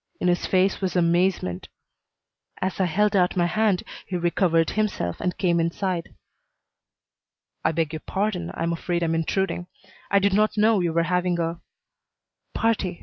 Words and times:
In 0.19 0.29
his 0.29 0.47
face 0.47 0.81
was 0.81 0.95
amazement. 0.95 1.67
As 2.59 2.79
I 2.79 2.85
held 2.85 3.15
out 3.15 3.37
my 3.37 3.45
hand 3.45 3.83
he 4.07 4.15
recovered 4.15 4.71
himself 4.71 5.21
and 5.21 5.37
came 5.37 5.59
inside. 5.59 6.15
"I 7.63 7.71
beg 7.71 7.93
your 7.93 7.99
pardon. 7.99 8.49
I'm 8.55 8.73
afraid 8.73 9.03
I'm 9.03 9.13
intruding. 9.13 9.67
I 10.09 10.17
did 10.17 10.33
not 10.33 10.57
know 10.57 10.79
you 10.79 10.91
were 10.91 11.03
having 11.03 11.37
a" 11.37 11.61
"Party. 12.55 12.99